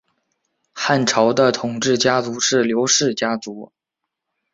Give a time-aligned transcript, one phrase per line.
[0.73, 3.71] 汉朝的统治家族是刘氏家族。